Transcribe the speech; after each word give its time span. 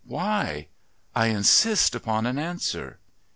Why? 0.03 0.69
I 1.13 1.27
insist 1.27 1.93
upon 1.93 2.25
an 2.25 2.39
answer." 2.39 2.99